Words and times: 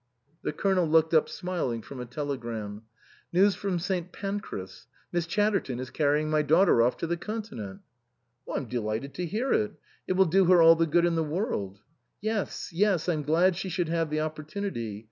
The 0.41 0.51
Colonel 0.51 0.87
looked 0.89 1.13
up 1.13 1.29
smiling 1.29 1.83
from 1.83 1.99
a 1.99 2.07
tele 2.07 2.35
gram." 2.35 2.81
News 3.33 3.53
from 3.53 3.77
St. 3.77 4.11
Pancras. 4.11 4.87
Miss 5.11 5.27
Chatter 5.27 5.59
ton 5.59 5.79
is 5.79 5.91
carrying 5.91 6.27
my 6.27 6.41
daughter 6.41 6.81
off 6.81 6.97
to 6.97 7.05
the 7.05 7.17
Continent."" 7.17 7.81
I'm 8.51 8.65
delighted 8.65 9.13
to 9.13 9.27
hear 9.27 9.53
it. 9.53 9.73
It 10.07 10.13
will 10.13 10.25
do 10.25 10.45
her 10.45 10.59
all 10.59 10.75
the 10.75 10.87
good 10.87 11.05
in 11.05 11.13
the 11.13 11.23
world."" 11.23 11.81
Yes, 12.19 12.71
yes; 12.73 13.07
I'm 13.07 13.21
glad 13.21 13.55
she 13.55 13.69
should 13.69 13.89
have 13.89 14.09
the 14.09 14.21
opportunity. 14.21 14.99